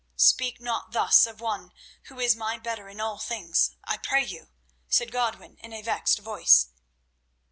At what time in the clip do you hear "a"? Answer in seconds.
5.73-5.83